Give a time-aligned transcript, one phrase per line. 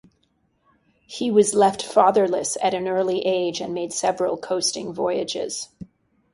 [1.05, 5.69] He was left fatherless at an early age, and made several coasting voyages.